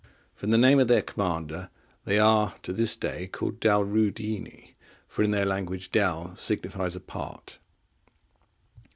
[0.33, 1.69] From the name of their commander,
[2.05, 4.73] they are to this day called Dalreudini;
[5.07, 7.59] for, in their language, Dal signifies a part.